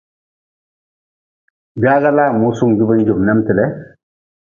Gwaga 1.81 2.09
laa 2.17 2.35
musunga 2.39 2.75
jubi 2.79 2.93
n 2.95 3.05
jum 3.07 3.19
nemte 3.23 3.53
le. 3.57 3.65